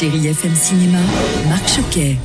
[0.00, 0.98] Chérie FM Cinéma,
[1.48, 2.16] Marc Choquet.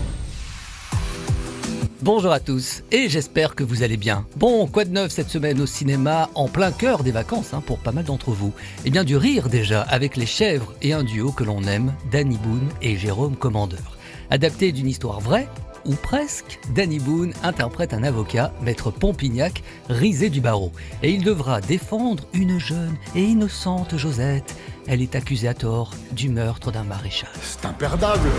[2.02, 4.26] Bonjour à tous et j'espère que vous allez bien.
[4.38, 7.78] Bon, quoi de neuf cette semaine au cinéma en plein cœur des vacances hein, pour
[7.78, 8.54] pas mal d'entre vous
[8.86, 12.38] Eh bien du rire déjà avec les chèvres et un duo que l'on aime, Danny
[12.38, 13.98] Boone et Jérôme Commandeur.
[14.32, 15.48] Adapté d'une histoire vraie
[15.86, 20.72] ou presque, Danny Boone interprète un avocat, maître Pompignac, risé du barreau.
[21.04, 24.56] Et il devra défendre une jeune et innocente Josette.
[24.88, 27.30] Elle est accusée à tort du meurtre d'un maréchal.
[27.42, 28.30] C'est imperdable.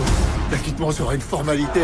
[0.51, 1.81] L'acquittement sera une formalité.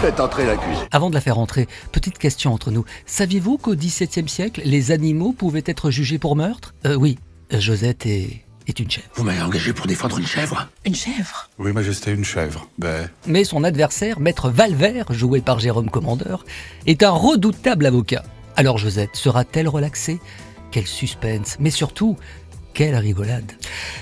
[0.00, 0.80] Faites entrer l'accusé.
[0.90, 2.84] Avant de la faire entrer, petite question entre nous.
[3.06, 6.74] Saviez-vous qu'au XVIIe siècle, les animaux pouvaient être jugés pour meurtre?
[6.86, 7.18] Euh, Oui,
[7.50, 9.06] Josette est, est une chèvre.
[9.14, 10.68] Vous m'avez engagé pour défendre une chèvre?
[10.84, 11.48] Une chèvre?
[11.58, 12.68] Oui, Majesté, une chèvre.
[12.78, 16.44] Ben, Mais son adversaire, maître Valvert, joué par Jérôme Commandeur,
[16.86, 18.24] est un redoutable avocat.
[18.56, 20.20] Alors Josette sera-t-elle relaxée?
[20.70, 22.16] Quel suspense, mais surtout,
[22.72, 23.52] quelle rigolade.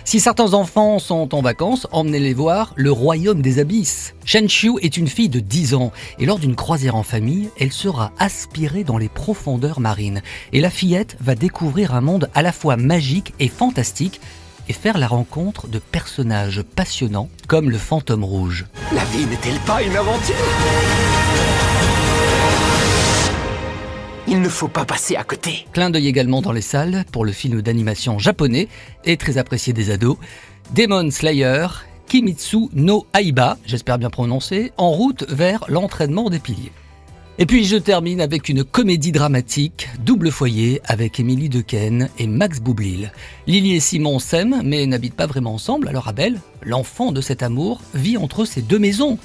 [0.04, 4.14] Si certains enfants sont en vacances, emmenez-les voir Le Royaume des Abysses.
[4.24, 7.72] Shen Xiu est une fille de 10 ans et lors d'une croisière en famille, elle
[7.72, 10.22] sera aspirée dans les profondeurs marines.
[10.54, 14.20] Et la fillette va découvrir un monde à la fois magique et fantastique
[14.68, 18.66] et faire la rencontre de personnages passionnants comme le fantôme rouge.
[18.94, 20.34] La vie n'est-elle pas une aventure?
[24.28, 25.66] Il ne faut pas passer à côté.
[25.72, 28.68] Clin d'œil également dans les salles pour le film d'animation japonais
[29.04, 30.16] et très apprécié des ados,
[30.74, 31.66] Demon Slayer,
[32.06, 36.72] Kimitsu no Aiba, j'espère bien prononcer, en route vers l'entraînement des piliers.
[37.38, 42.60] Et puis je termine avec une comédie dramatique, double foyer, avec Émilie Dequesne et Max
[42.60, 43.10] Boublil.
[43.46, 47.80] Lily et Simon s'aiment, mais n'habitent pas vraiment ensemble, alors Abel, l'enfant de cet amour,
[47.94, 49.18] vit entre ces deux maisons.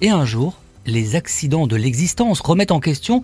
[0.00, 3.22] Et un jour, les accidents de l'existence remettent en question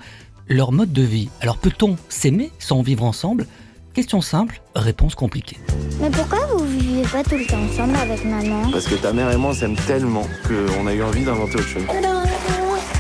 [0.49, 1.31] leur mode de vie.
[1.41, 3.47] Alors peut-on s'aimer sans vivre ensemble?
[3.95, 5.57] Question simple, réponse compliquée.
[5.99, 8.71] Mais pourquoi vous vivez pas tout le temps ensemble avec maman?
[8.71, 11.67] Parce que ta mère et moi on s'aime tellement qu'on a eu envie d'inventer autre
[11.67, 11.83] chose.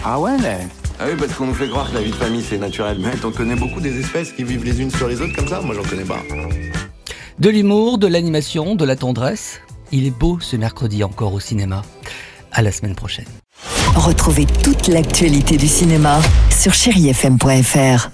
[0.02, 0.38] Ah ouais
[0.98, 2.98] Ah oui, parce qu'on nous fait croire que la vie de famille c'est naturel.
[3.00, 5.60] Mais t'en connais beaucoup des espèces qui vivent les unes sur les autres comme ça
[5.60, 6.22] Moi j'en connais pas.
[7.38, 9.60] De l'humour, de l'animation, de la tendresse.
[9.92, 11.82] Il est beau ce mercredi encore au cinéma.
[12.50, 13.26] À la semaine prochaine.
[13.94, 16.20] Retrouvez toute l'actualité du cinéma
[16.50, 18.10] sur chérifm.fr.